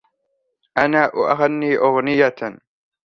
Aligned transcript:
أنا 0.77 1.11
أغني 1.31 1.77
أغنيةً. 1.77 2.57